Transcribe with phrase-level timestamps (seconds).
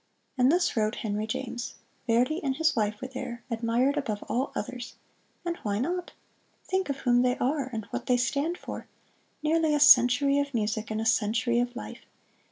[0.35, 1.75] And thus wrote Henry James:
[2.07, 4.95] "Verdi and his wife were there, admired above all others.
[5.45, 6.13] And why not?
[6.65, 8.87] Think of whom they are, and what they stand for
[9.43, 12.01] nearly a century of music, and a century of life!